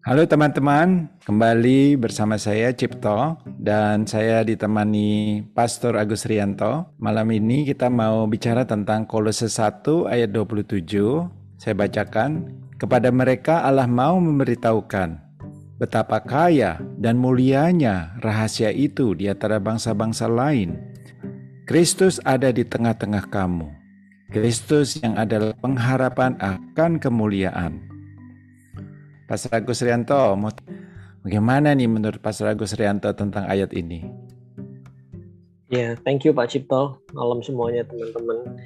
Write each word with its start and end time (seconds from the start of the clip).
Halo 0.00 0.24
teman-teman, 0.24 1.12
kembali 1.28 2.00
bersama 2.00 2.40
saya 2.40 2.72
Cipto 2.72 3.36
dan 3.60 4.08
saya 4.08 4.40
ditemani 4.40 5.44
Pastor 5.52 6.00
Agus 6.00 6.24
Rianto. 6.24 6.88
Malam 6.96 7.28
ini 7.36 7.68
kita 7.68 7.92
mau 7.92 8.24
bicara 8.24 8.64
tentang 8.64 9.04
Kolose 9.04 9.52
1 9.52 10.08
ayat 10.08 10.32
27. 10.32 10.88
Saya 11.60 11.76
bacakan, 11.76 12.48
kepada 12.80 13.12
mereka 13.12 13.60
Allah 13.60 13.84
mau 13.84 14.16
memberitahukan 14.16 15.20
betapa 15.76 16.24
kaya 16.24 16.80
dan 16.96 17.20
mulianya 17.20 18.16
rahasia 18.24 18.72
itu 18.72 19.12
di 19.12 19.28
antara 19.28 19.60
bangsa-bangsa 19.60 20.32
lain. 20.32 20.80
Kristus 21.68 22.16
ada 22.24 22.48
di 22.48 22.64
tengah-tengah 22.64 23.28
kamu. 23.28 23.68
Kristus 24.32 24.96
yang 25.04 25.20
adalah 25.20 25.52
pengharapan 25.60 26.40
akan 26.40 26.96
kemuliaan. 26.96 27.89
Pastor 29.30 29.62
Agus 29.62 29.78
Rianto, 29.86 30.34
bagaimana 31.22 31.70
nih 31.70 31.86
menurut 31.86 32.18
Pastor 32.18 32.50
Agus 32.50 32.74
Rianto 32.74 33.14
tentang 33.14 33.46
ayat 33.46 33.70
ini? 33.70 34.02
Ya, 35.70 35.78
yeah, 35.78 35.90
thank 36.02 36.26
you 36.26 36.34
Pak 36.34 36.50
Cipto. 36.50 36.98
Malam 37.14 37.38
semuanya 37.38 37.86
teman-teman. 37.86 38.58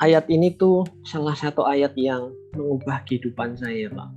Ayat 0.00 0.32
ini 0.32 0.56
tuh 0.56 0.88
salah 1.04 1.36
satu 1.36 1.68
ayat 1.68 1.92
yang 1.92 2.32
mengubah 2.56 3.04
kehidupan 3.04 3.52
saya, 3.52 3.92
Pak. 3.92 4.08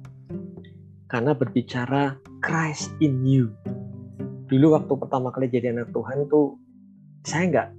Karena 1.11 1.35
berbicara 1.35 2.15
Christ 2.39 2.95
in 3.03 3.27
you. 3.27 3.51
Dulu 4.47 4.79
waktu 4.79 4.95
pertama 4.95 5.27
kali 5.35 5.51
jadi 5.51 5.75
anak 5.75 5.91
Tuhan 5.91 6.31
tuh 6.31 6.55
saya 7.27 7.43
nggak 7.51 7.69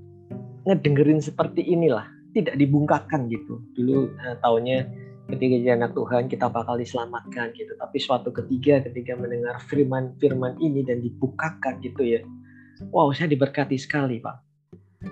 ngedengerin 0.69 1.25
seperti 1.25 1.65
inilah, 1.65 2.05
tidak 2.37 2.61
dibungkakan 2.61 3.33
gitu. 3.33 3.57
Dulu 3.73 4.13
eh, 4.21 4.37
taunya 4.45 4.85
ketika 5.31 5.55
jadi 5.63 5.71
anak 5.79 5.95
Tuhan 5.95 6.27
kita 6.27 6.51
bakal 6.51 6.77
diselamatkan 6.77 7.55
gitu. 7.55 7.73
Tapi 7.79 7.99
suatu 8.03 8.35
ketiga 8.35 8.83
ketika 8.83 9.15
mendengar 9.15 9.63
firman-firman 9.71 10.59
ini 10.59 10.83
dan 10.83 11.01
dibukakan 11.01 11.79
gitu 11.81 12.03
ya. 12.03 12.21
Wow, 12.91 13.15
saya 13.15 13.31
diberkati 13.31 13.79
sekali 13.79 14.19
Pak. 14.19 14.37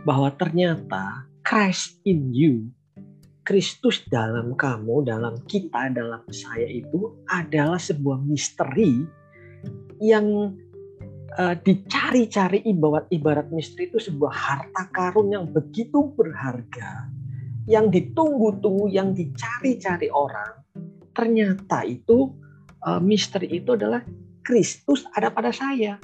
Bahwa 0.04 0.28
ternyata 0.34 1.28
Christ 1.46 2.02
in 2.04 2.34
you, 2.34 2.68
Kristus 3.46 4.04
dalam 4.12 4.52
kamu, 4.52 5.08
dalam 5.08 5.40
kita, 5.48 5.88
dalam 5.94 6.20
saya 6.28 6.68
itu 6.68 7.16
adalah 7.32 7.80
sebuah 7.80 8.20
misteri 8.20 9.08
yang 10.02 10.52
uh, 11.38 11.54
dicari-cari 11.56 12.62
ibarat 12.68 13.08
ibarat 13.08 13.48
misteri 13.48 13.88
itu 13.88 13.98
sebuah 13.98 14.32
harta 14.32 14.82
karun 14.92 15.32
yang 15.32 15.44
begitu 15.48 16.12
berharga 16.12 17.08
yang 17.68 17.92
ditunggu-tunggu, 17.92 18.88
yang 18.88 19.12
dicari-cari 19.12 20.08
orang, 20.08 20.64
ternyata 21.12 21.84
itu 21.84 22.32
uh, 22.88 22.96
misteri 22.96 23.60
itu 23.60 23.76
adalah 23.76 24.00
Kristus 24.40 25.04
ada 25.12 25.28
pada 25.28 25.52
saya. 25.52 26.00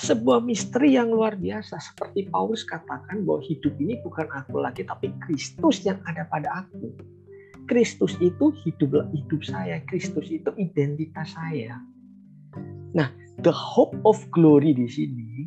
Sebuah 0.00 0.40
misteri 0.40 0.96
yang 0.96 1.12
luar 1.12 1.36
biasa 1.36 1.78
seperti 1.78 2.26
Paulus 2.32 2.64
katakan 2.64 3.22
bahwa 3.28 3.44
hidup 3.44 3.76
ini 3.76 4.00
bukan 4.00 4.26
aku 4.32 4.64
lagi 4.64 4.82
tapi 4.88 5.12
Kristus 5.22 5.84
yang 5.84 6.00
ada 6.08 6.24
pada 6.32 6.64
aku. 6.64 6.90
Kristus 7.68 8.16
itu 8.18 8.50
hidup 8.66 9.12
hidup 9.12 9.42
saya, 9.46 9.84
Kristus 9.86 10.32
itu 10.32 10.50
identitas 10.58 11.36
saya. 11.36 11.78
Nah, 12.96 13.12
the 13.44 13.52
hope 13.52 13.94
of 14.02 14.18
glory 14.34 14.74
di 14.74 14.88
sini 14.90 15.46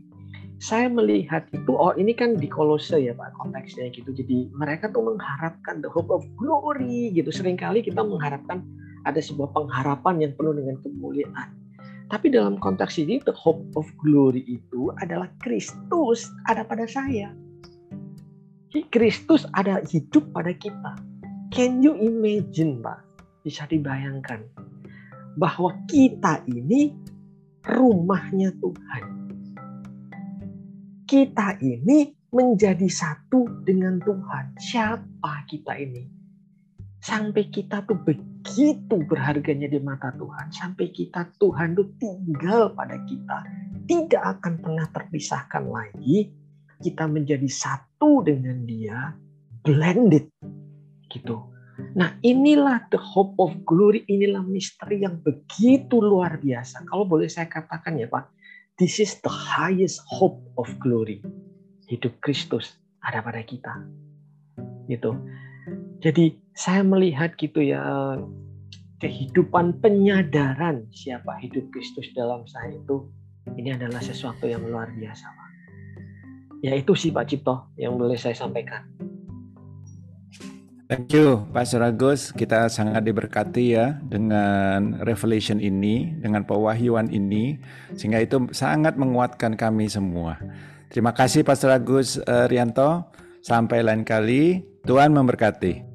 saya 0.59 0.87
melihat 0.87 1.43
itu 1.51 1.75
oh 1.75 1.91
ini 1.99 2.15
kan 2.15 2.39
di 2.39 2.47
kolose 2.47 2.95
ya 2.95 3.11
Pak 3.11 3.35
konteksnya 3.35 3.91
gitu. 3.91 4.15
Jadi 4.15 4.51
mereka 4.55 4.87
tuh 4.91 5.03
mengharapkan 5.03 5.83
the 5.83 5.91
hope 5.91 6.11
of 6.11 6.23
glory 6.39 7.11
gitu. 7.11 7.27
Seringkali 7.31 7.83
kita 7.83 7.99
mengharapkan 8.01 8.63
ada 9.03 9.19
sebuah 9.19 9.51
pengharapan 9.51 10.23
yang 10.23 10.31
penuh 10.39 10.55
dengan 10.55 10.79
kemuliaan. 10.81 11.49
Tapi 12.07 12.29
dalam 12.31 12.61
konteks 12.61 13.01
ini 13.01 13.19
the 13.25 13.35
hope 13.35 13.65
of 13.75 13.85
glory 14.05 14.45
itu 14.45 14.93
adalah 15.01 15.27
Kristus 15.41 16.29
ada 16.47 16.63
pada 16.63 16.85
saya. 16.87 17.33
Kristus 18.91 19.47
ada 19.55 19.79
hidup 19.87 20.35
pada 20.35 20.51
kita. 20.51 20.99
Can 21.51 21.79
you 21.79 21.95
imagine 21.95 22.83
Pak? 22.83 22.99
Bisa 23.47 23.63
dibayangkan 23.71 24.43
bahwa 25.39 25.71
kita 25.87 26.43
ini 26.47 26.91
rumahnya 27.63 28.51
Tuhan 28.59 29.14
kita 31.05 31.61
ini 31.61 32.09
menjadi 32.33 32.89
satu 32.89 33.63
dengan 33.63 34.01
Tuhan. 34.01 34.57
Siapa 34.57 35.45
kita 35.45 35.77
ini? 35.77 36.03
Sampai 36.99 37.53
kita 37.53 37.85
tuh 37.85 38.01
begitu 38.01 38.97
berharganya 39.05 39.69
di 39.69 39.77
mata 39.77 40.09
Tuhan. 40.09 40.49
Sampai 40.49 40.89
kita 40.89 41.29
Tuhan 41.37 41.77
tuh 41.77 41.93
tinggal 42.01 42.73
pada 42.73 42.97
kita. 43.05 43.45
Tidak 43.85 44.19
akan 44.19 44.53
pernah 44.57 44.89
terpisahkan 44.89 45.69
lagi. 45.69 46.33
Kita 46.81 47.05
menjadi 47.05 47.45
satu 47.45 48.25
dengan 48.25 48.65
dia. 48.65 49.13
Blended. 49.61 50.33
Gitu. 51.05 51.37
Nah 51.93 52.17
inilah 52.25 52.89
the 52.89 52.97
hope 52.97 53.37
of 53.37 53.53
glory. 53.61 54.01
Inilah 54.09 54.41
misteri 54.41 55.05
yang 55.05 55.21
begitu 55.21 56.01
luar 56.01 56.41
biasa. 56.41 56.89
Kalau 56.89 57.05
boleh 57.05 57.29
saya 57.29 57.45
katakan 57.45 58.01
ya 58.01 58.09
Pak 58.09 58.33
This 58.75 58.99
is 58.99 59.23
the 59.23 59.31
highest 59.31 60.03
hope 60.03 60.43
of 60.59 60.67
glory. 60.83 61.23
Hidup 61.87 62.19
Kristus 62.19 62.75
ada 62.99 63.23
pada 63.23 63.39
kita. 63.39 63.71
Gitu. 64.91 65.15
Jadi 66.03 66.35
saya 66.51 66.83
melihat 66.83 67.39
gitu 67.39 67.63
ya 67.63 67.79
kehidupan 68.99 69.79
penyadaran 69.79 70.91
siapa 70.91 71.39
hidup 71.39 71.71
Kristus 71.71 72.11
dalam 72.11 72.43
saya 72.51 72.75
itu 72.75 73.07
ini 73.55 73.71
adalah 73.71 74.03
sesuatu 74.03 74.43
yang 74.43 74.67
luar 74.67 74.91
biasa. 74.91 75.23
Ya 76.59 76.75
itu 76.75 76.99
sih 76.99 77.15
Pak 77.15 77.31
Cipto 77.31 77.71
yang 77.79 77.95
boleh 77.95 78.19
saya 78.19 78.35
sampaikan. 78.35 78.91
Thank 80.85 81.17
you, 81.17 81.49
Pak 81.49 81.65
Suragus. 81.65 82.29
Kita 82.29 82.69
sangat 82.69 83.01
diberkati 83.01 83.73
ya 83.73 83.97
dengan 84.05 85.01
revelation 85.01 85.57
ini, 85.57 86.13
dengan 86.21 86.45
pewahyuan 86.45 87.09
ini, 87.09 87.57
sehingga 87.97 88.21
itu 88.21 88.53
sangat 88.53 88.93
menguatkan 88.93 89.57
kami 89.57 89.89
semua. 89.89 90.37
Terima 90.93 91.09
kasih 91.09 91.41
Pak 91.41 91.57
Suragus 91.57 92.21
uh, 92.21 92.45
Rianto. 92.45 93.01
Sampai 93.41 93.81
lain 93.81 94.05
kali, 94.05 94.61
Tuhan 94.85 95.09
memberkati. 95.13 95.94